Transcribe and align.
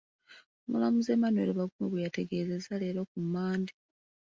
Omulamuzi 0.65 1.09
Emmanuel 1.15 1.49
Baguma 1.57 1.85
bwe 1.87 2.03
yategeezezza 2.05 2.73
leero 2.81 3.01
ku 3.09 3.17
Mmande. 3.23 3.73